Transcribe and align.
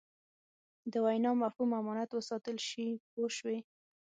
د 0.91 0.93
وینا 1.05 1.31
مفهوم 1.41 1.69
امانت 1.79 2.09
وساتل 2.13 2.57
شي 2.67 2.85
پوه 3.11 3.29
شوې!. 3.37 3.57